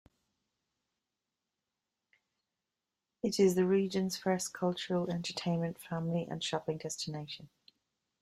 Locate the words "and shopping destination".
6.27-7.49